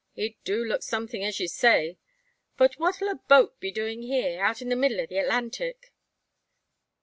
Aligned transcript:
It 0.15 0.33
do 0.43 0.65
look 0.65 0.81
somethin' 0.81 1.21
as 1.21 1.39
you 1.39 1.47
say. 1.47 1.99
But 2.57 2.79
what 2.79 3.03
ul 3.03 3.09
a 3.09 3.15
boat 3.29 3.59
be 3.59 3.69
doin' 3.69 4.01
here, 4.01 4.41
out 4.43 4.59
in 4.59 4.69
the 4.69 4.75
middle 4.75 4.99
o' 4.99 5.05
the 5.05 5.19
Atlantic?" 5.19 5.93